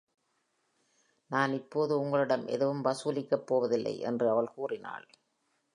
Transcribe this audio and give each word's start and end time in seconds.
"நான் 1.31 1.53
இப்போது 1.53 1.99
உங்களிடம் 1.99 2.47
எதுவும் 2.47 2.83
வசூலிக்கப் 2.85 3.45
போவதில்லை" 3.45 3.99
என்று 3.99 4.29
அவள் 4.29 4.53
கூறினாள். 4.55 5.05